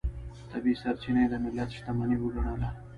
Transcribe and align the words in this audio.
طبیعي 0.51 0.75
سرچینې 0.81 1.25
د 1.29 1.33
ملت 1.43 1.69
شتمنۍ 1.77 2.17
وګڼله. 2.19 2.69